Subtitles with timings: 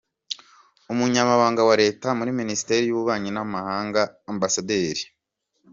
[0.91, 4.41] Umunyamabanga wa Leta muri Minisiteri y’ Ububanyi n’ amahanga Amb.